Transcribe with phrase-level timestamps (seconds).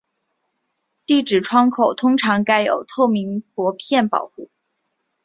[1.05, 4.49] 地址窗口通常盖有透明薄片保护。